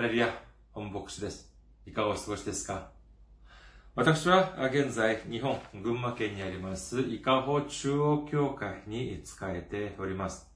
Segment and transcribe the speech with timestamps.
[0.00, 0.32] ハレルヤ、
[0.72, 1.52] 本牧師です。
[1.86, 2.88] いかがお過ごしですか？
[3.94, 10.48] 私は現在、日本、群馬県にあります、伊香保中央教会に仕えております。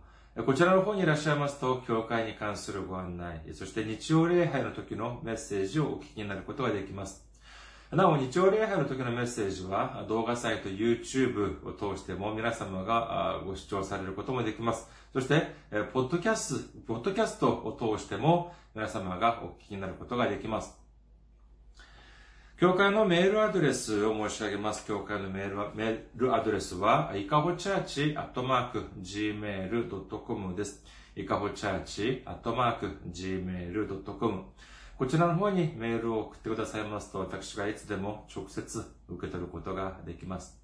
[0.44, 7.29] こちらの方にいらっしゃいますと、教会に関するご案内、そして日曜礼拝の時のメッセージをお聞きになることができます。
[7.96, 14.88] なお、日曜礼拝の時のメッセージは、動画サイト YouTube を通しても皆様がご視聴されることもできます。
[15.12, 15.48] そして、
[15.92, 20.78] ポッドキャスト、ポッドキャストを通しても皆様がお聞きになることができます。
[22.60, 24.86] 教会のメールアドレスを申し上げます。
[24.86, 30.84] 教会のメールメールアドレスは、いかほチャーチアットマーク gmail.com です。
[31.16, 34.44] いかほチャーチアットマーク gmail.com
[35.00, 40.60] こちらの方にメールを送ってくださいますと、私がいつでも直接受け取ることができます。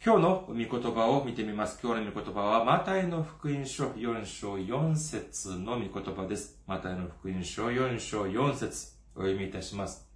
[0.04, 1.78] 今日の御言葉を見てみます。
[1.84, 6.58] 今日の御言葉は、マタイの福音書4章4節の御言葉です。
[6.66, 10.08] マタイの福音書4章4節お読みいたします。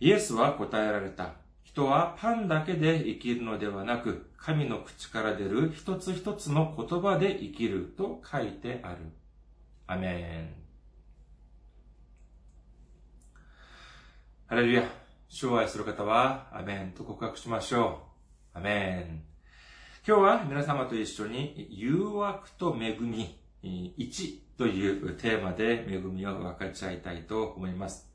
[0.00, 1.41] イエスは答えられた。
[1.72, 8.98] 人はパンだけで生きるのではなく、神の口から出る一つ一つの言葉で生きると書いてある。
[9.86, 10.62] アメン。
[14.46, 14.84] ハレルヤ。
[15.30, 18.02] 主を愛する方は、アメンと告白しましょ
[18.54, 18.58] う。
[18.58, 19.22] アメン。
[20.06, 28.11] 今日は皆様と一緒に、誘惑と恵み1というテーマで恵みを分かち合いたいと思います。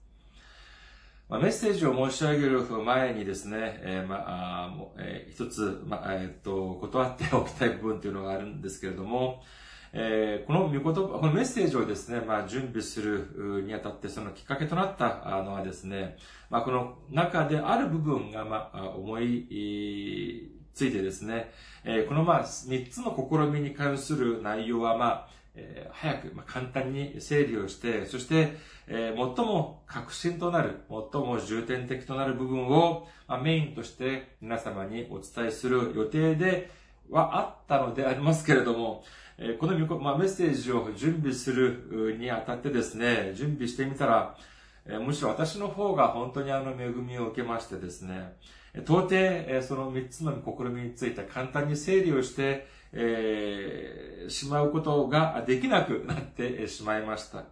[1.30, 9.44] まあ、メッセージを申し上げる前にですね、えー、まあ、えー、一つ、まあ、えー、っと、断っておきたい部分というのがあるんですけれども、
[9.92, 16.16] えー、この御言葉、このメッセージをですね、まあ、準備するにあたって、そのきっかけとなったのはですね、
[16.50, 21.52] まあ、この中である部分が、まあ、思いついてですね、
[21.84, 28.56] えー、このまあ、三つの試みに関する内容は、まあ、えー、早く、まあ、簡単に整理をして、そして、
[28.88, 36.70] えー、最も革新となる、最も重点的となる部分を、まあ、メインとして皆様にお伝えする予定で
[37.10, 39.04] はあったのでありますけれども、
[39.40, 44.38] えー、この、まあ、メッセージを準備するにあたってですね、準備してみたら、
[44.86, 48.36] えー、むしろ私の方が本当にあの恵みを受けましてですね、
[48.76, 57.44] 到底、えその三つの試みについて簡単に整理をして、えー、しまうことができなくなってしまいました。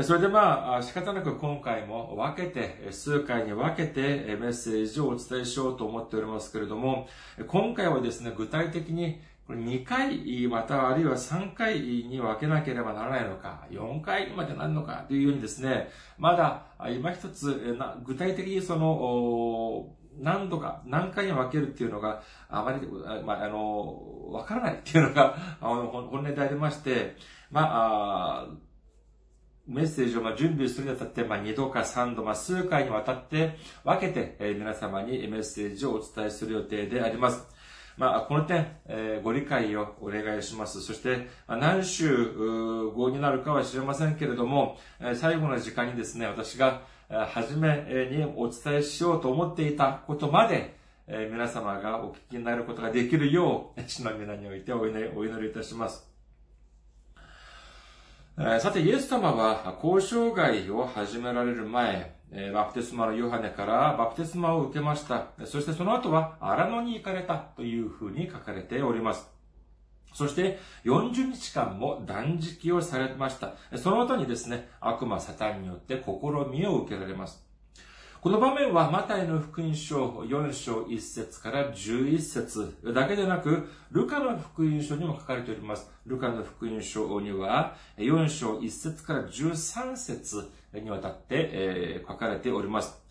[0.00, 7.06] それでまあ、仕方なく今回も分けて、数回に分けてメッセージをお伝えしようと思っておりますけれども、
[7.46, 9.20] 今回はですね、具体的に
[9.50, 22.86] 2回、またあるいは3回に分けなければならないのか、4回までなるのかというようにですね、まだ今一つ具体的にその、何度か、何回に分けるっていうのが、あまり、
[23.24, 27.16] まあ、あの、わからないっていうのが、 あの、本音でありまして、
[27.50, 28.46] まあ、あ
[29.66, 37.46] メッセージをま準備するにあたって、まあ、2度か3度、まあ、数回にわたって分けて、えー、皆様にメッセージをお伝えする予定であります。
[37.96, 40.80] まあ、この点、えー、ご理解をお願いします。
[40.82, 42.32] そして、まあ、何週
[42.94, 46.82] 後になるかは知りませんけれども、えー、最後の時間にですね、私が、
[47.12, 50.76] 初めにお伝えしようと思っていたことまで、
[51.06, 56.10] 皆様がお聞きになることができるよう、地の皆においてお祈りいたします。
[58.60, 62.16] さて、イエス様は交渉外を始められる前、
[62.54, 65.26] バプテスマのヨハネからバプテスマを受けました。
[65.44, 69.30] そしてその後は荒野に行かれたというふうに書かれております。
[70.12, 73.54] そして40日間も断食をされました。
[73.76, 76.10] その後にですね、悪魔サタンによって試
[76.50, 77.52] みを受けられます。
[78.22, 85.90] この場面はマタイの福音書4章1節から11節だけでなく、ルカの福音書にも書かれております。
[86.06, 93.01] ルカの福音書には4章1節から13節にわたって、え書かれております。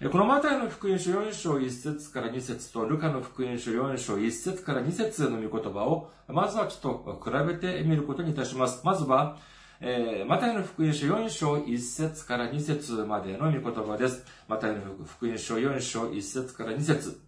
[0.00, 8.82] このマタイの福音書4章1節から2節と、ルカの福音書4章1節から2節の御言葉を、まずはちょっと比べてみることにいたします。
[8.84, 9.38] まずは、
[9.80, 14.24] えー、マタイの福音書4章1節から2節までの御言葉です。
[14.46, 17.20] マタイの福音書4章1節から2節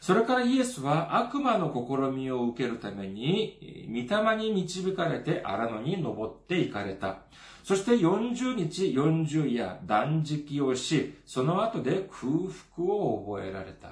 [0.00, 7.18] それからイエスは悪魔の試みを受けるために、御霊に導かれて荒野に登って行かれた。
[7.66, 12.32] そして40日40夜断食をし、その後で空
[12.76, 13.88] 腹を覚えられた。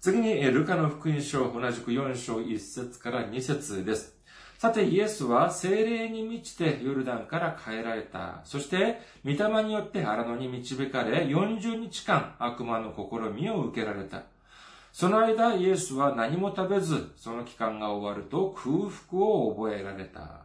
[0.00, 4.16] 次に、ルカの福音書、同じく4章1節から2節です。
[4.58, 8.40] さて、イエスは精霊に満ちてヨルダンから帰られた。
[8.42, 14.24] そして、御霊によって荒野に導かれ、40日間悪魔の試みを受けられた。
[14.92, 20.39] その間、イエスは何も食べず、その期間が終わると空腹を覚えられた。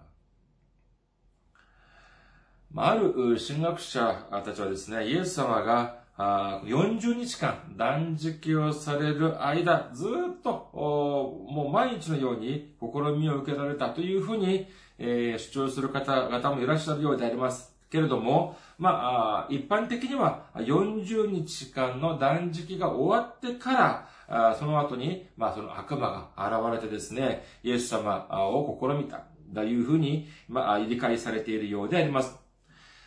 [2.77, 12.87] ある神学者たちはですね、イエス様が40日間断食をされる間、ずっと、もう毎日のように試
[13.17, 14.67] みを受けられたというふうに、
[14.97, 17.73] え主張する方々もいらっしゃるようであります。
[17.89, 29.23] けれども、まあ、一般的には40日間の断食が終わってから、その後に、まあ、その悪魔が現れてですね、イエス様を試みた、
[29.53, 32.44] というふうに、まあ、理解されているようであります。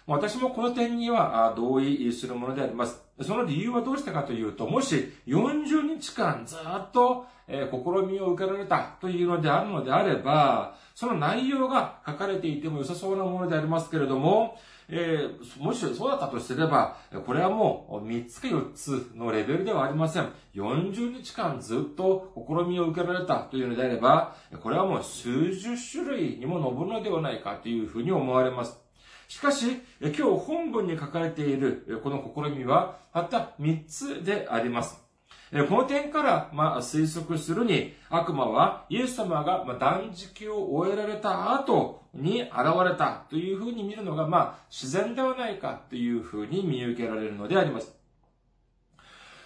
[0.09, 2.99] 私もこの点には同意するものであります。
[3.21, 7.77] その理由はどうしたかというと、もし40日間ずっと、え試
[8.07, 14.57] みを受けられたというのであるのであれば、その内容が書かれていても良さそうなものでありますけれども、
[14.89, 16.97] えー、もしそうだったとすれば、
[17.27, 20.31] これはもう3つか4つのレベルではありません。
[20.55, 28.88] 40日間ずっと試みを受けられたというのであれば、これはもう数十種類にも上るのではないかというふうに思われます。
[29.29, 35.03] しかし、今日本文に書かれているこの試みは、たった3つであります。
[35.51, 42.53] この点から、まあ、推測するに、悪魔はイエス様が断食を終えられた後に現
[42.85, 47.95] れたというふうに見るのが、まあ、自然ではないかというふうに見受けられるのであります。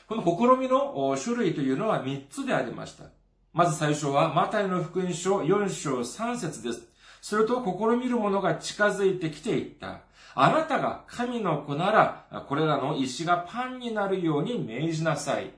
[0.06, 3.05] この試みの種類というのは3つでありました。
[3.52, 6.91] まず最初は、マタイの福音書4章3節です。
[7.22, 10.00] すると、試みる者が近づいてきていった。
[10.34, 15.50] あなたが神の子なら、これらの石がパンになるように命じなさい。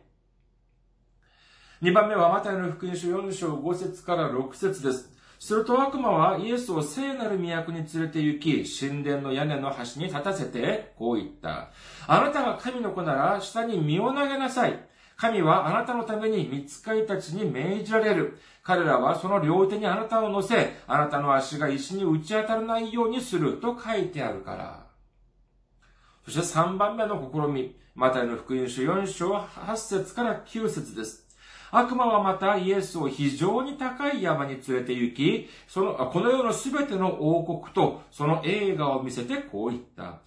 [1.80, 5.10] 二番目は、マタイの福音書4章5節から6節です。
[5.40, 11.70] すると悪魔はイエスを聖なる都に連れて行き、神殿の屋根の端に立たせて、こう言った。
[12.06, 14.78] あなたが神の子なら、下に身を投げなさい。
[15.16, 18.38] 神はあなたのために見つかりたちに命じられる。
[18.62, 24.86] 彼らはその両手にあなたを乗せ、あなたの足が石に打ち当たらないようにすると書いてあるから。
[26.24, 27.76] そして3番目の試み。
[27.94, 31.28] マタイの福音書4章8節から9節です。
[31.70, 40.20] 悪魔はまたイエスを非常に高い山に連れて行き、その、この世のすべての王国とその映画を見せてこう言った。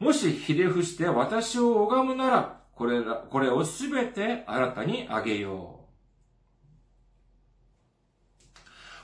[0.00, 5.82] もしひれ伏して私を拝むなら、これら、これをすべて新たにあげよう。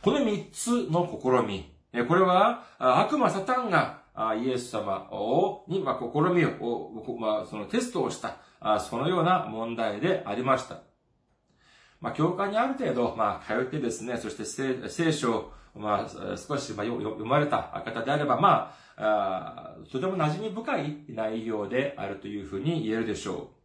[0.03, 1.75] この三つの試み。
[2.07, 4.03] これは、悪魔サタンが
[4.41, 8.39] イエス様を、に、まあ、試みを、まあ、そのテストをした、
[8.81, 10.83] そのような問題でありました。
[12.01, 14.45] まあ、教会にある程度、まあ、通ってですね、そして
[14.89, 23.58] 聖書を、まあ、少し、まあ、読まれた方であれば、まあ、あとても馴染み深い内容であるというふうに言えるでしょう。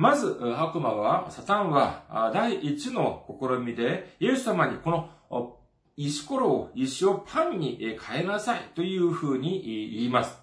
[0.00, 4.90] まず、悪魔は、サタンは、第一の試みで、イエス様にこ
[5.30, 5.58] の
[5.94, 10.38] 石ころを、石をパンに変えなさいというふうに言います。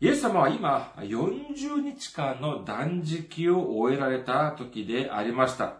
[0.00, 5.74] イエス様は今、40日間の断食を終えられた時でありました。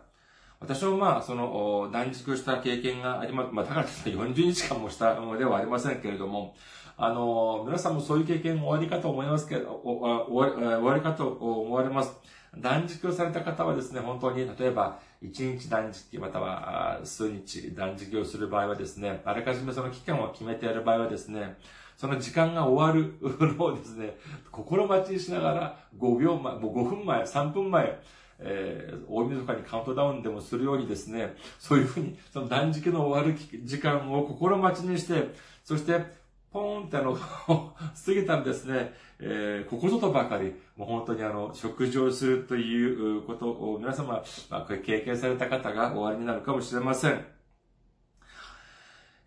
[0.60, 3.50] 私はまあ、その、断食した経験があります。
[3.50, 6.54] まあ、だからですね、40日間もしたのではありませんけれども、
[7.02, 12.12] あの、皆さんもそういう経験終わりかと思いますけど、終わり終わりかと思われます。
[12.58, 21.56] 断食をされた方はですね、本当に、例えば、1日断食、または数日断食をする場合はですね、あらかじめその期間を決めてやる場合はですね、
[21.96, 23.14] その時間が終わる
[23.56, 24.18] のをですね、
[24.52, 27.98] 心待ちにしながら5秒前、もう5分前、3分前、
[28.40, 36.19] えー、大晦日にカウントダウンでもするようにですね、そういうふうに、その断食の終わる時間を心待ちにして、そして、
[36.52, 37.14] ポーンってあの、
[37.46, 47.24] 過ぎたらですね、えー、ここぞとばかり、もう本当にあの、食事をするということを皆様、まあ、経験された方が終わりになるかもしれません。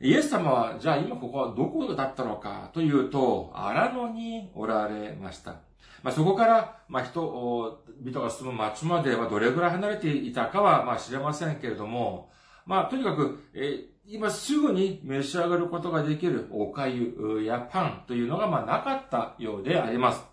[0.02, 5.56] イエス様は、じゃあ今ここはどこだったのかというと、荒野におられました。
[6.02, 12.30] まあ、そこから、まあ、人、人が住む町まではどれぐらい離れていたかは、まあ、知れませんけれども、
[12.66, 20.24] まあ、とにかく、え今すぐに召し上がることができるおかゆやパンというのが、まあ、なかったようであります。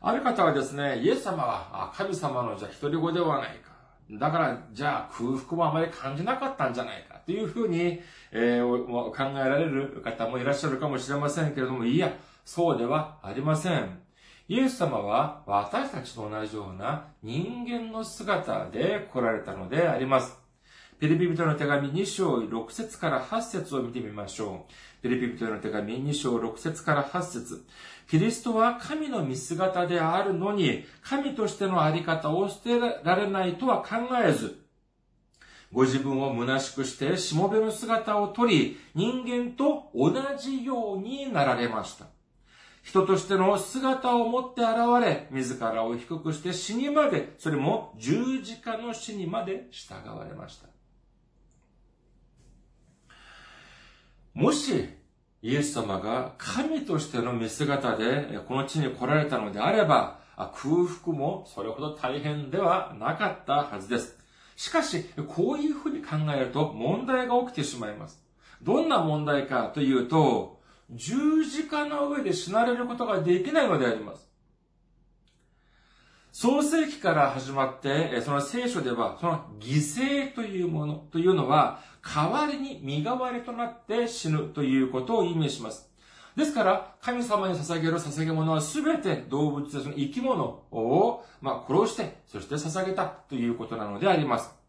[0.00, 3.74] ある方はですね、イエス様は神様のじゃ一人子ではないか。
[4.10, 8.00] だから、じゃあ空腹もあまり感じなかったんじゃないかというふうに、
[8.32, 12.12] えー、考えられる方もいらっしゃるかもしれませんけれども、いや、
[12.44, 14.00] そうではありません。
[14.48, 20.43] イエス様は私たちと同じような人間の姿で来られたのであります。
[21.04, 25.02] ピリピ人の手紙2章6節から8節を見てみましょう。
[25.02, 27.62] ピリピ人の手紙2章6節から8節
[28.08, 33.96] キリストは神の見姿であるのに、神としてのあり方を捨てられないとは考
[34.26, 34.64] えず、
[35.70, 42.06] ご自分を虚しくしてしもべの姿をとり、人間と同じようになられました。
[42.82, 44.70] 人としての姿を持って現
[45.04, 50.73] れ、自らを低くして死にまで、それも十字架の死にまで従われました。
[54.34, 54.88] もし、
[55.42, 64.18] イエス様が神としての見姿でこの地に来られたのであれば、空腹もそれほど大変ではなかったはずです。
[64.56, 68.20] しかし、こういうふうに考えると問題が起きてしまいます。
[68.60, 70.60] どんな問題かというと、
[70.90, 74.28] 十字架の上で死なれることができないのであります。
[76.36, 85.88] 創世記から始まって、その聖書では、その犠牲というものというのは、代わりに身代わりとなって死ぬということを意味します。
[86.34, 94.64] ですから、神様に捧げる捧げ物はすべて動物やその生き物を、まあ、殺して、そして捧げたということなのであります。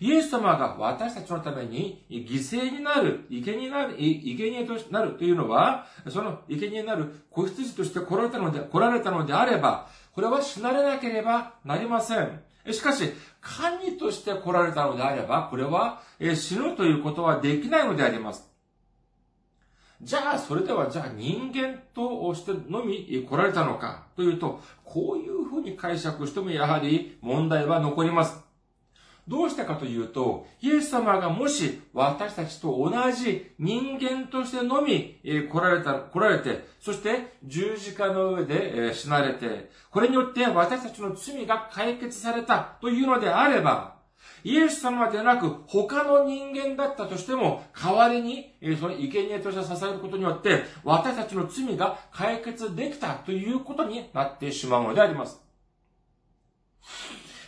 [0.00, 12.40] イエス様が私たちのために犠牲になる、生贄になる、生贄となるというのは、その生贄になる子羊として来られたので、来られたのであれば、これは死なれなければなりません。
[12.70, 16.02] しかし、神として来られたのであれば、これは
[16.34, 18.50] 死ぬということはできないのであります。
[20.02, 28.49] じゃあ、それでは、じゃあ人間としてのみ来られたのかというと、こういうふうに解釈してもやはり問題は残ります。
[29.28, 44.00] どうしたかというと、イエス様がもし私たちと同じ人間としてのみ来られた、来られて、そして十字架の上で死なれて、これによって私たちの罪が解決されたというのであれば、
[44.42, 55.40] イエス様でなく他の人間だったとしても、代わりに、その生贄として支えることによって、私たちの罪が解決できたということになってしまうのであります。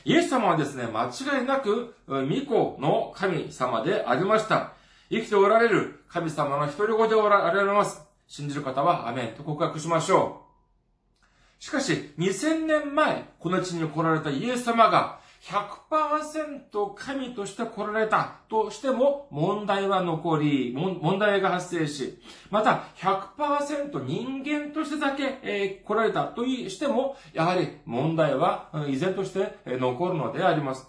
[0.05, 4.73] イエス様はですね、間違いなく、巫女の神様でありました。
[5.11, 8.03] 生きておられる神様の一人子でおられます。
[8.27, 10.43] 信じる方はアメンと告白しましょ
[11.61, 11.63] う。
[11.63, 22.21] しかし、2000年前、この地に来られたイエス様が、100%神として来られたとしても問題は残り、問題が発生し、
[22.51, 30.89] また100%人間としてだけ、え来られたとしても、やはり問題は依然として残るのであります。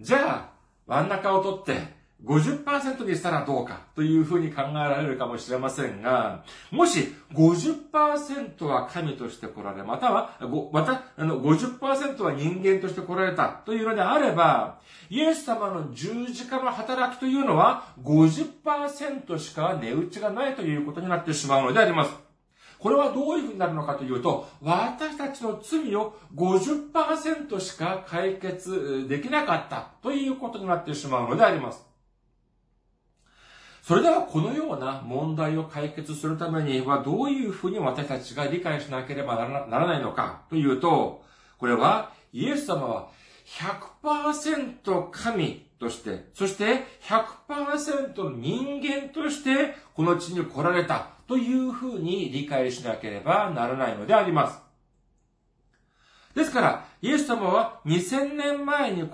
[0.00, 0.54] じゃあ、
[0.86, 10.38] 真ん中を取って、50%にしたらどうかというふうに考えられるかもしれませんが、もし50%は神として来られ、または、
[10.72, 14.78] また、あの、50%は人間として来られたというのであれば、
[15.10, 22.24] イエス様の十字架の働きというのは50%しか値打ちがないということになってしまうのであります。
[22.78, 31.93] これはどういうふうになるのかというと、私たちの罪を50%しか解決できなかったということになってしまうのであります。
[33.86, 41.22] それではこのような問題を解決するためにはどういうふうに私たちが理解しなければならないのかというと、
[41.58, 43.08] これはイエス様は
[44.02, 54.62] 100%神として、そして100%人間としてこの地に来られたというふうに理解しなければならないのであります。
[56.34, 59.08] ですから、イエス様は2000年前に、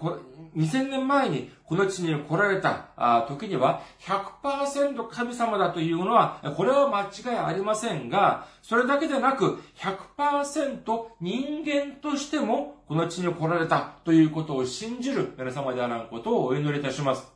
[0.57, 17.31] 2000年前にこの地に来られた時には100%神様だというのは、これは間違いありませんが、それだけでなく100%人間としてもこの地に来られたということを信じる皆様であらんことをお祈りいたします。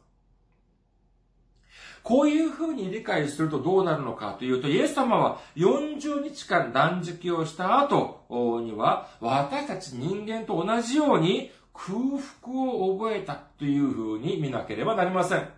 [2.02, 8.26] こういうふうに理解するとどうなるのかというと、イエス様は40日間断食をした後
[8.62, 11.98] には、私たち人間と同じように空
[12.42, 15.48] 腹を覚えたというふうに見なければなりません。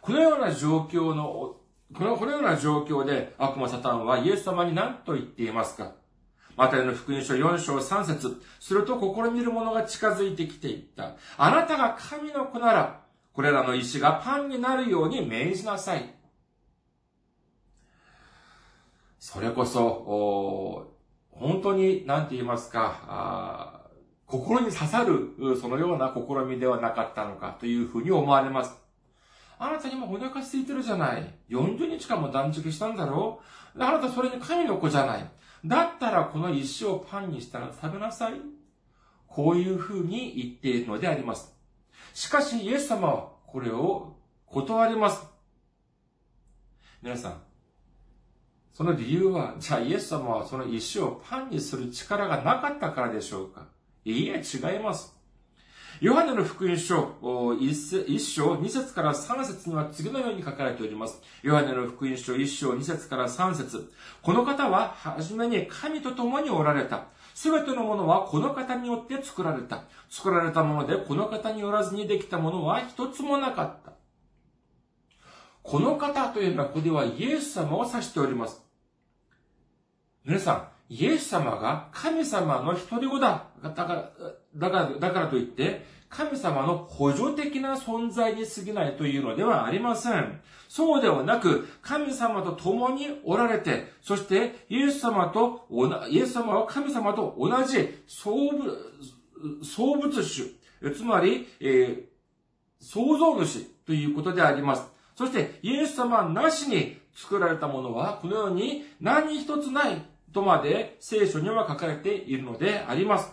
[0.00, 1.56] このような状況の、
[1.94, 5.92] このこのような状況で悪魔サタンはイエス様に何と言っていますか？
[6.56, 11.14] マタイの福音書4章3節すると試みる者が近づいてきていった。
[11.36, 13.00] あなたが神の子なら、
[13.32, 16.12] これらの石がパンになるように命じなさい。
[19.20, 20.90] それこそ、
[21.30, 23.77] 本当に、なんて言いますか、
[24.28, 28.76] 心に刺さる、そのような試みではなかったのかというふうに思われます。
[29.58, 31.34] あなた今お腹空いてるじゃない。
[31.48, 33.40] 40日間も断食したんだろ
[33.74, 35.28] うあなたそれに神の子じゃない。
[35.64, 38.34] だったらこの石をパンにしたら食べなさい。
[39.26, 41.52] こういうふうに言っているのであります。
[42.12, 44.16] しかし、イエス様はこれを
[44.46, 45.26] 断ります。
[47.02, 47.40] 皆さん、
[48.72, 53.66] その理由は、じゃあイエス様はその石をパンにする力がなかったからでしょうか？
[54.04, 55.18] いいえ、違います。
[56.00, 61.20] ヨハネの福音書1章2節から3節には次のように書かれております。
[61.42, 63.90] ヨハネの福音書1章2節から3節
[64.22, 67.06] この方は初めに神と共におられた。
[67.34, 69.84] すべてのものはこの方によって作られた。
[70.08, 73.92] 作られたものでこの方によらずにできたものは一つもなかった。
[75.64, 78.62] この方というのはここではイエス様を指しております。
[80.24, 83.44] 皆さん、イエス様が神様の一人子だ。
[83.62, 84.10] だから、
[84.56, 90.40] だから、だからといって、神様の補助的な存在に過ぎないというのではありません。
[90.68, 95.66] そうではなく、神様と共におられて、そしてイエス様と、
[96.08, 98.74] イエス様は神様と同じ創物、
[99.62, 100.54] 創物主、
[100.96, 104.86] つまり、えー、創造主ということであります。
[105.14, 113.32] そして、イエス様なしに作られたものは、このように何一つないとまで聖書には書かれているのであります。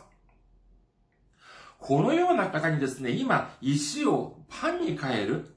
[1.79, 5.55] このような方にですね、今、石をパンに変える。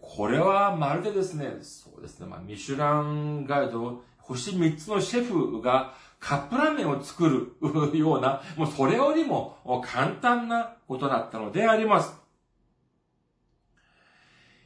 [0.00, 7.56] これはまるでですね、そうですね、まあ、ミシュランガイド、星3つのシェフがカップラーメンを作る
[7.96, 12.14] ような、もうそれよりも簡単なことだったのであります。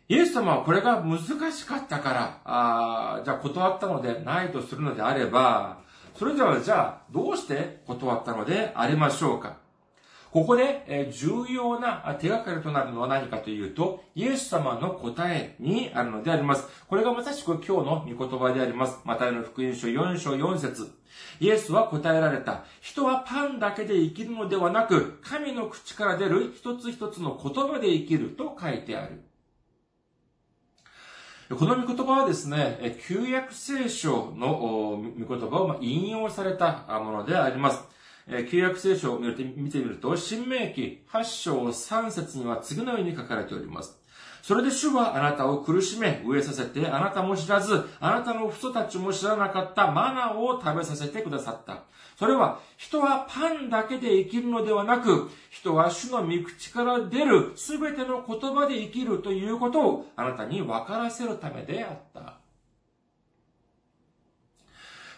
[0.09, 1.21] イエス様はこれが難
[1.53, 5.81] しかったから、あじゃあ断ったのでないとするのであれば、
[6.15, 9.57] それではじゃあどうして断ったのでありましょうか？
[10.31, 16.67] ここで重要な手がかりとなるのは何かというと、イエス様の答えにあるのであります。
[16.89, 18.99] これがまさしく今日の御言葉であります。
[19.05, 20.91] マタイの福音書4章4節
[21.39, 22.65] イエスは答えられた。
[22.81, 29.21] 人はパンだけで生きるのではなく、神の口から出る一つ一つの言葉で生きると書いてある。
[31.59, 37.85] この御言葉はですね、旧約聖書の御言葉を引用されたものであります。
[38.51, 44.02] 旧約聖書を見てみると、新明記8章3節には次のように書かれております。
[44.43, 51.85] それで主はあなたを苦しめ、飢えさせて、あなたも知らず、あなたの父祖たちも知らなかったマナーを食べさせてくださった。
[52.19, 62.35] それは、人はパンだけで生きるのではなく、人は主の御口から出るすべての言葉で生きるということをあなたに分からせるためであった。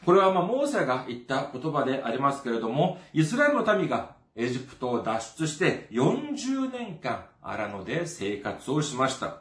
[0.05, 9.39] これはまあ、モーセが言った言葉でありますけれども、イスラエルの民がエジプトを脱出して40年間荒野で生活をしました。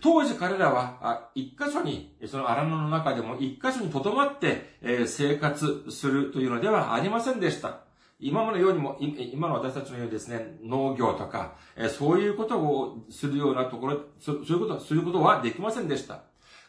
[0.00, 7.80] 当時彼らは、一箇所に、その荒野の中でも一箇所に留まって、生活するというのではありませんでした。
[8.18, 11.54] 今のようにも、今の私たちのようにですね、農業とか、
[11.98, 16.20] そういうことをするようなところ、そういうこと、することはできませんでした。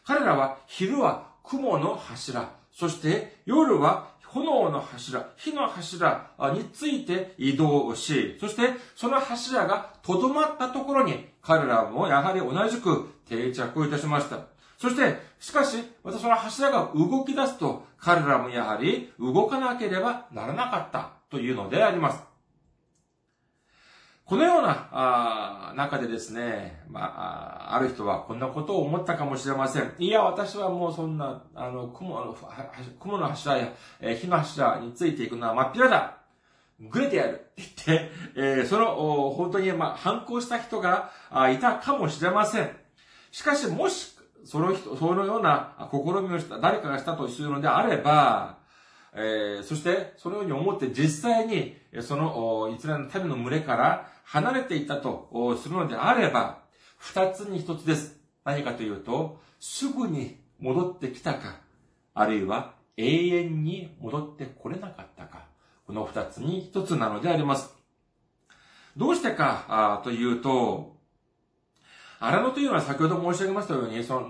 [0.04, 14.40] 彼らは昼は雲の柱、そして夜は炎の柱、火の柱について移動し、そしてその柱がとどまったところに彼らもやはり同じく定着いたしました。
[14.78, 22.27] そして、しかし、またその柱が動き出すと、彼らもやはり動かなければならなかったというのであります。
[24.28, 29.94] このような、あ中でですね、まあ、ある人はこんなことを思ったかもしれません。
[29.98, 32.36] いや、私はもうそんな、あの、雲の、
[33.00, 36.18] 雲の柱や、えー、火の柱についていくのは真っ平だ。
[36.78, 42.70] ぐれてやるって言って、えー、その、本当に、まあ、反抗した人があいたかもしれません。
[43.30, 44.14] しかし、もし、
[44.44, 48.58] その人、そのような試みをした、誰かがしたとするのであれば、
[49.14, 56.58] えー、そして、そのように思って実際に、その、イスラエルの民の群れから離れていたとするのであれば、
[56.98, 58.20] 二つに一つです。
[58.44, 61.60] 何かというと、すぐに戻ってきたか、
[62.12, 65.46] あるいは永遠に戻ってこれなかったか、
[65.86, 67.74] この二つに一つなのであります。
[68.98, 70.97] どうしてかというと、
[72.20, 74.28] 荒野というのは先ほど申し上げましたように、その、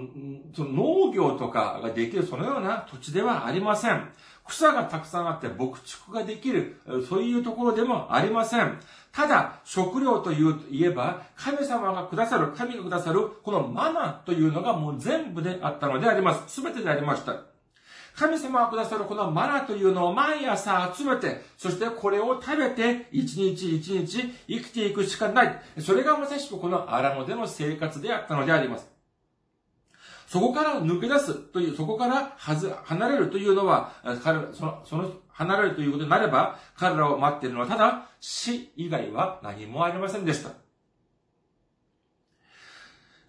[0.54, 4.08] その農業とかができるそのような土地ではありません。
[4.46, 8.78] 草がたくさんあって牧畜ができる、そういうところでもありません。
[9.12, 16.62] ただ、食料という言えば、神様がくださる、神がくださる、このマナというのがもう全部であったのであります。
[16.62, 17.57] 全てでありました。
[18.18, 25.62] 神様がくださるこのマナというのを毎朝集めて、そしてこれを食べて、一日一日生きていくしかない。
[25.78, 28.88] それがまさしくこのアラノでの生活であったのであります。
[30.26, 33.92] そこから抜け出すという、そこからはず離れるというのは、
[34.24, 40.67] 彼その、その、離れるということになれば、彼らを待っているのはただ死以外は何もありませんでした。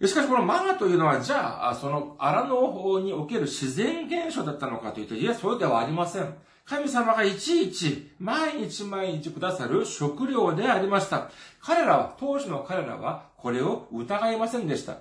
[0.06, 6.34] しかしこのマガというのは、じゃあ、その荒の方における自然現象だったのかというと、いや、そうではありません。
[6.64, 11.30] 神様がいちいち、毎日毎日くださる食料でありました。
[11.60, 14.98] 彼らは、当時の彼らは、これを疑いませんでした。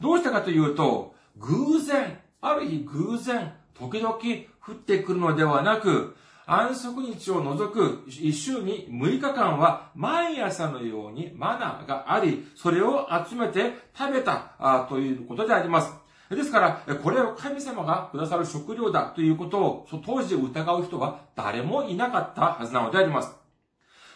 [0.00, 6.14] どうしたかというと、偶然、ある日偶然、時々降ってくるのではなく、
[6.50, 15.92] 安息日を除く一週に6日間は毎朝のようにマナーがあり、それを集めて食べたということであります。
[16.30, 23.34] ですから、これを神様がくださる食料だということを当時疑う人は誰もいなかったはずなのであります。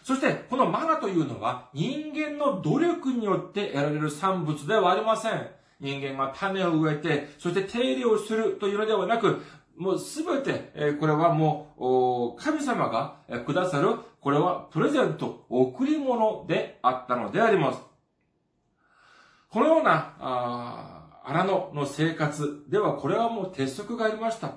[0.03, 5.49] そして、このマナというのは人間の努力によって得られる産物ではありません。
[5.81, 9.43] 人間が種を植えて、そして手入れをするというのではなく、
[9.77, 17.81] もうすべて、えこれはもう、神様がくださる、これはプレゼント、贈り物であったのであります。
[19.51, 24.55] このような、あ荒野の生活では、これはもう鉄則がありました。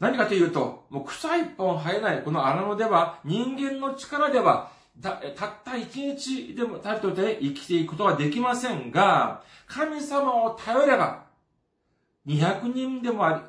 [0.00, 4.70] 何かというと、もう草一本生えないこの荒野では、人間の力では、
[5.02, 11.24] たたった一日でもたりとて生きていくことはできませんが、神様を頼れば、
[12.26, 13.40] 200人でもあり、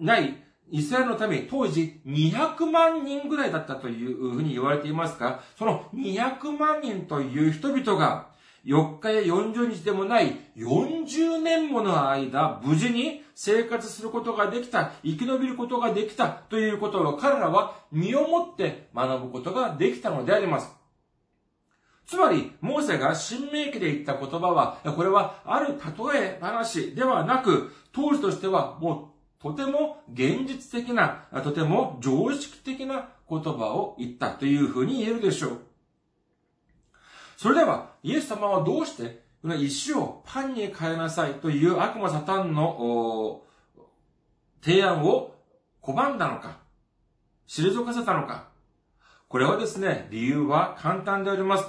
[0.00, 0.36] ない
[0.70, 8.28] イスラエルの民、当時200万人ぐらいだったというふうに言われていますが、その200万人という人々が、
[8.66, 20.70] 4日や40日でもない40年もの間、無事に生活することができた、生き延びることができたということを彼らは身をもって学ぶことができたのであります。
[22.06, 25.78] つまり、モーセが新明記で言った言葉は、これはある
[26.12, 35.60] 例え話ではなく、当時としてはもうとても現実的な、とても常識的な言葉を言ったというふうに言えるでしょう。
[37.36, 43.42] それでは、イエス様はどうして、この石をパンに変えなさいという悪魔サタンの
[44.60, 45.36] 提案を
[45.80, 46.58] 拒んだのか、
[47.46, 48.48] 退かせたのか。
[49.28, 51.68] これはですね、理由は簡単であります。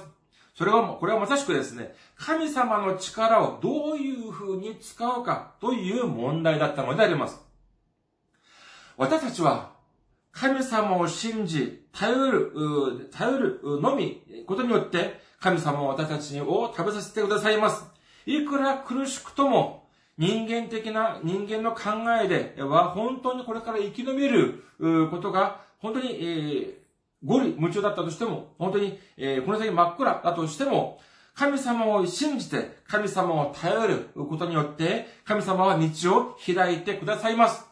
[0.56, 7.49] それは、これはまさしくですね、神様の力をどういうふうに使うかという問題だったのであります。
[9.00, 9.72] 私たちは
[10.30, 17.82] 神様を信じ、頼る、頼るのみ、ことによって、神様を私たちを食べさせてくださいます。
[18.26, 21.82] いくら苦しくとも、人間的な人間の考
[22.22, 24.64] えでは、本当にこれから生き延びる
[25.10, 26.72] ことが、本当に、えー、
[27.24, 31.00] ゴリ夢中だったとしても、本当に、えー、この先真っ暗だとしても、
[31.34, 37.69] 神様を信じて、神様を頼ることによって、神様は道を開いてくださいます。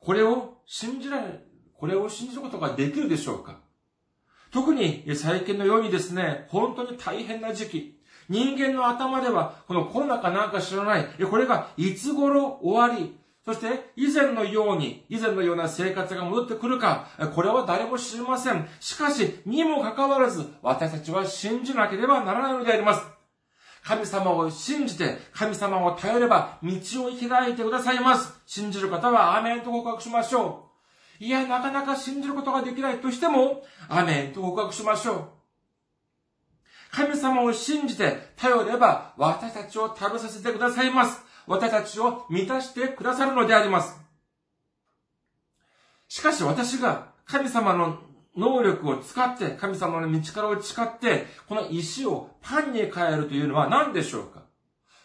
[0.00, 1.40] これを信じられ、
[1.74, 3.60] これを信じることができるでしょうか？
[4.50, 18.66] 特に最近のようにですね、本当に大変な時期、人間の頭では、このコロナかなんか知らない、これがいつ頃終わり、そして以前のように、以前のような生活が戻ってくるか、これは誰も知りません。
[18.80, 23.06] しかし、にもかかわらず、私たちは信じなければならないのであります。
[23.82, 26.70] 神様を信じて、神様を頼れば道
[27.06, 28.32] を開いてくださいます。
[28.46, 30.70] 信じる方はアメンと告白しましょ
[31.20, 31.24] う。
[31.24, 35.40] いや、なかなか信じることができないとしても、アメンと告白しましょう。
[36.92, 41.20] 神様を信じて頼れば私たちを食べさせてくださいます。
[41.46, 43.96] 私たちを満たしてくださるのであります。
[46.08, 48.00] しかし私が神様の
[48.36, 54.40] 能力を使って、神様の道からを誓って、この石をパンに変えるというのは何でしょうか？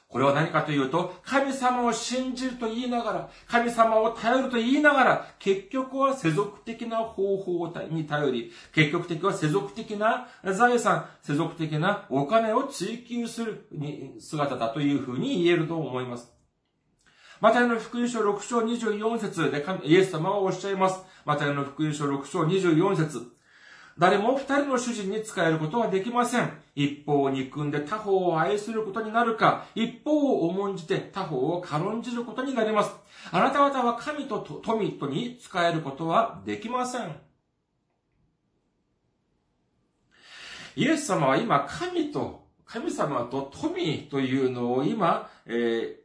[0.07, 13.67] これは何かというと、神様を信じると言いながら、神様を頼ると言いながら、結局は世俗的な方法に頼り、結局的は世俗的な財産、世俗的なお金を追求する
[14.19, 16.31] 姿だというふうに言えると思います。
[17.41, 21.01] マタイの福音書6章24節でイエス様はおっしゃいます。
[21.25, 23.35] マタイの福音書6章24節
[23.97, 26.51] 誰も二人の主人に使えることはできません。
[26.75, 32.91] 一方を憎んで他方を愛することになるか、一方を重んじて他方を軽んじることになります。
[33.31, 37.15] あなた方は神と富とに使えることはできません。
[40.75, 46.04] イエス様は今、神と、神様と富というのを今、えー、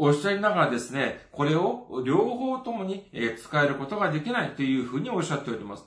[0.00, 5.84] おっしゃいながらですね、これを両方ともに使えることができないというふうにおっしゃっております。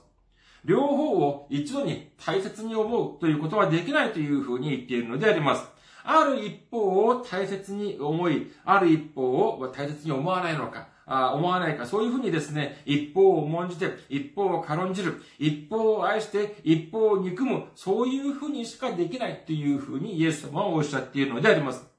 [0.66, 5.66] 両方を一度に大切に思うということはできないというふうに言っているのであります。
[6.04, 21.91] ある一方を大切に思い、ある一方を大切に思わないのか、あ思わないか、そういうふうにですね、一方を重んじて、一方を軽んじる、一方を愛して、一方を憎む、そういうふうにしかできないというふうにイエス様はおっしゃっているのであります。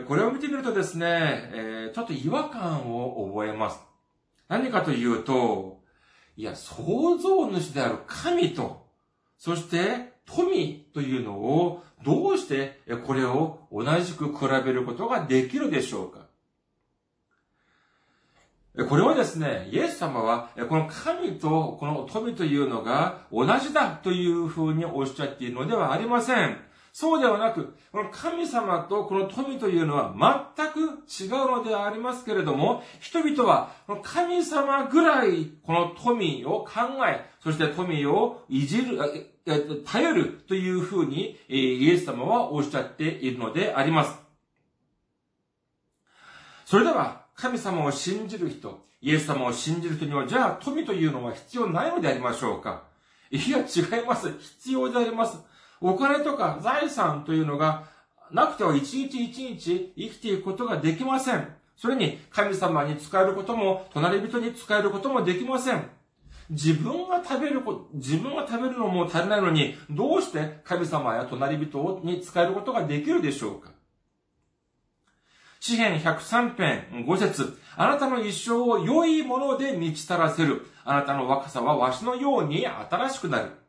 [0.00, 3.78] これを見てみるとですね、えー、ちょっと違和感を覚えます。
[4.48, 5.82] 何かというと、
[6.36, 8.86] いや、創造主である神と、
[9.36, 16.20] そして富というのをどうしてこれを同じく比べることができるでしょうか？
[18.88, 26.56] これはですね、イエス様は、この神とこの富というのが同じだというふうにおっしゃっているのではありません。
[26.94, 30.14] そうではなく、この神様とこの富というのは
[30.56, 33.70] 全く違うのでありますけれども、人々は
[34.02, 38.98] 神様ぐらいこの富を考え、そして富をいじる、
[39.86, 44.12] 頼るというふうにイエス様はおっしゃっているのであります。
[46.66, 52.82] それでは、神様を信じる人、イエス様を信じる人には、じゃあ富というのは必要ないのでありましょうか？
[53.30, 54.30] いや、違います。
[54.38, 55.38] 必要であります。
[55.82, 57.84] お金とか財産というのが
[58.30, 61.48] なくては一日一日生きていくことができません。
[61.76, 65.90] それに神様に使えることも、隣人に使えることもできません。
[66.48, 73.70] 自分が食べること、自分が食べるのも足りないのに、どうして神様や隣人に使えることができるでしょうか
[75.60, 80.66] 詩編103編5節あなたの一生を良いもので満ち足らせる。
[80.84, 83.61] あなたの若さはわしのように新しくなる。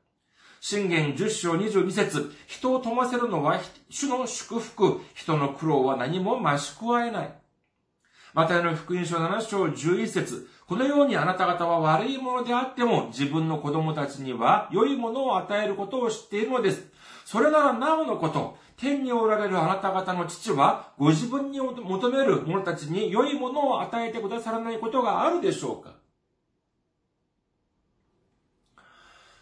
[0.65, 5.01] 信玄10章22節人を富ませるのは主の祝福。
[5.13, 7.33] 人の苦労は何も増し加えない。
[8.33, 16.87] またの福音書7章11節このようにあなた方は悪いものであっても自分の子供たちには良いものを与えることを知っているのです。
[17.25, 25.91] それならなおのこと、天におられるあなた方の父は、ご自分に求める者たちに良いものを与えてくださらないことがあるでしょうか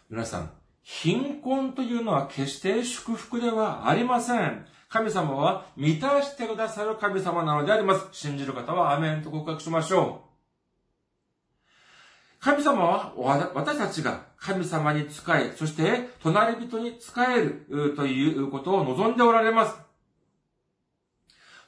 [0.09, 0.51] 皆さん、
[0.83, 4.65] 貧困というのは決して祝福ではありません。
[4.89, 8.07] 神様は満たしてくださる神様なのであります。
[8.11, 10.31] 信じる方はアメンと告白しましょう。
[12.41, 13.13] 神様は
[13.53, 19.75] 私たちが神様に仕え、そして隣人に仕えるということを望んでおられます。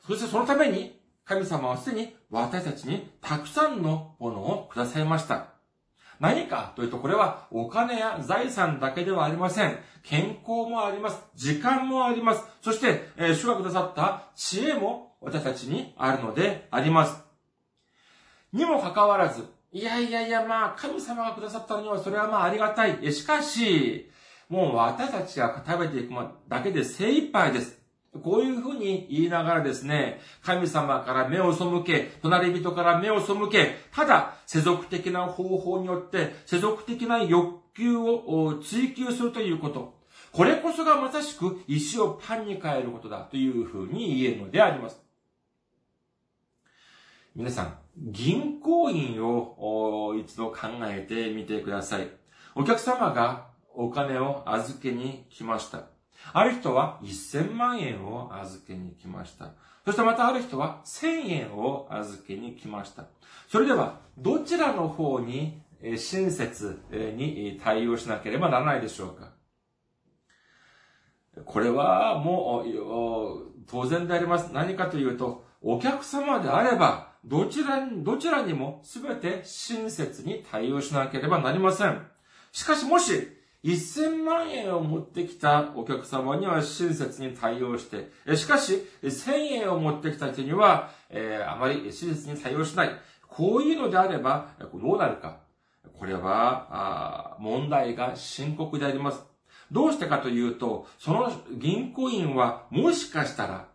[0.07, 5.52] そしてそのために神様はすでに私たちにたくさんのものをくださいました。
[6.23, 9.77] 何かというと、これはお金や財産だけではありません。
[10.03, 11.21] 健康もあります。
[11.35, 12.45] 時間もあります。
[12.61, 17.21] そして、えー、主がくださった知恵も私たちにあるのであります。
[18.53, 23.11] にもかかわらず、いやいやいや、まあ、神様がくださったのにはそれはまあありがたい。
[23.11, 24.09] しかし、
[24.47, 26.13] もう私たちが食べていく
[26.47, 27.82] だけで精一杯です。
[28.21, 39.95] こういうふうに言いながらですね、神様から目を背け、隣人から目を背け、ただ世俗的な方法によって世俗的な欲求を追求するということ。
[40.31, 45.01] これこそがまさしく石をパンに変えることだというふうに言えるのであります。
[47.35, 52.09] 皆さん、銀行員を一度考えてみてください。
[52.53, 55.92] お客様がお金を預けに来ました。
[56.31, 59.51] ある人は1000万円を預けに来ました。
[59.85, 63.05] そしてまたある人は1000円を預けに来ました。
[63.49, 66.81] それでは、どちらの方に親切
[67.17, 69.33] に対応しなければならないでしょうか
[71.45, 74.51] これはもう、当然であります。
[74.53, 82.05] 何かというと、お客様であれば、どちらに、どちらにも全て親切に対応しなければなりません。
[82.51, 83.29] しかしもし、
[83.63, 92.89] 1000万円を持ってきたお客様には親切に対応して、しかし、1000円を持ってきた人には、えー、あまり親切に対応しない。
[93.27, 95.39] こういうのであれば、どうなるか。
[95.97, 99.23] これは、問題が深刻であります。
[99.71, 103.67] どうしてかというと、その銀行員はもしかしたら、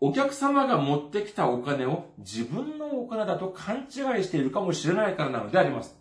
[0.00, 5.96] お客様が持ってきたお金を自分のお金だと勘違いしているかもしれないからなのであります。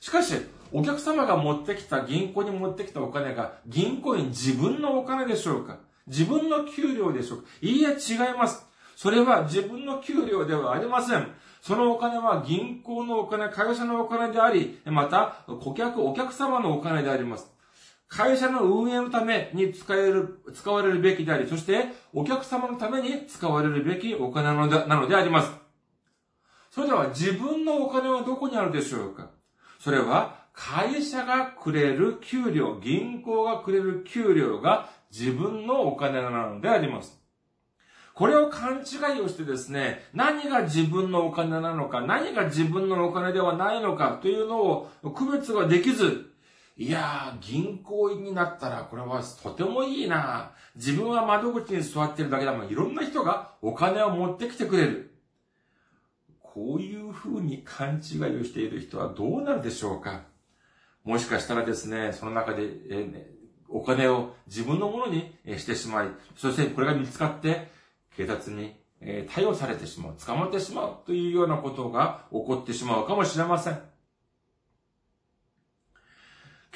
[0.00, 0.34] しかし、
[0.72, 5.78] お客様が持ってきた、銀行に持ってきたお金が、銀行員自分のお金でしょうか？
[6.06, 7.48] 自分の給料でしょうか？
[7.60, 8.66] いいえ、違います。
[8.96, 11.28] それは自分の給料ではありません。
[11.60, 17.50] そのお金は銀行のお金、会社のお金であり、また、顧客、お客様のお金であります。
[18.08, 25.50] 会社の運営のために使える、使われるべきであり、そしてお客様のために使われるべきお金なのでなのであります。
[26.70, 29.30] それでは自分のお金はどこにあるでしょうか？
[29.80, 37.20] それは会社がくれる給料、銀行がくれる給料が自分のお金なのであります。
[38.14, 46.32] これを勘違いをしてですね、何が自分のお金なのか、何が自分のお金ではないのかというのを区別ができず、
[46.78, 52.68] いやー、銀行員になったらこれはとてもいいな自分は窓口に座ってるだけだもん。
[52.68, 55.14] いろんな人がお金を持ってきてくれる。
[56.40, 60.22] こういう風に勘違いをしている人はどうなるでしょうか
[61.06, 63.26] もしかしたらですね、その中で、えーね、
[63.70, 67.70] お金を自分のものにしてしまい、そしてこれが見つかって、
[68.16, 73.95] 警察にえ対応されてしまう、捕まってしまうというようなことが起こってしまうかもしれません。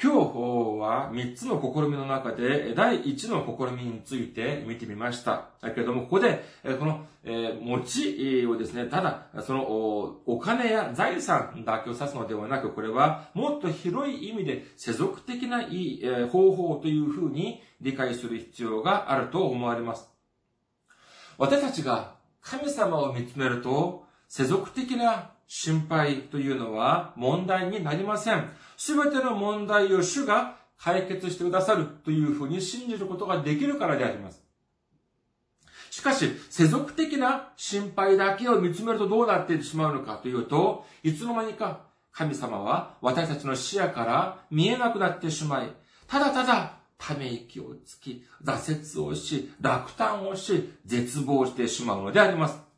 [0.03, 5.49] 今日は3つの試みの中で、第1の試みについて見てみました。
[5.61, 6.43] だけれども、ここで、
[6.79, 20.09] この、え持ちをですね、ただ、その、お金や財産だけを指すのではなく、これは、もっと広い意味で世俗的ないい方法というふうに理解する必要があると思われます。
[21.37, 28.49] 私たちが神様を見つめると、世俗的な心配というのは問題になりません。
[28.77, 34.41] すべての問題を主が解決してくださるというふうに信じることができるからであります。
[35.89, 41.81] しかし、世俗的な心配だけを見つめるとどうなってしまうのかというと、いつの間にか
[42.13, 45.73] 神様は私たちの視野から見えなくなってしまい、
[46.07, 52.70] ただただため息をつき、挫折をし、落胆をし、絶望してしまうのであります。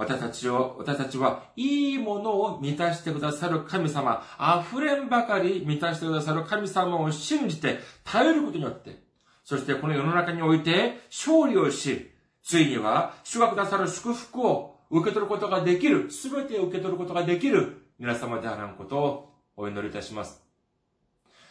[0.00, 4.22] 私たちを、私たちはいいものを満たしてくださる神様、
[4.66, 9.02] 溢れんばかり満たしてくださる神様を信じて頼ることによって、
[9.44, 12.10] そしてこの世の中において勝利をし、
[12.42, 20.42] ついには主がくださる祝福を受け取ることができる、すべてを受け取ることができる皆様であらんことをお祈りいたします。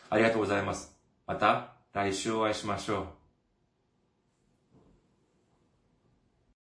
[0.10, 0.98] ありがとうございます。
[1.28, 3.19] また来週お会いしましょう。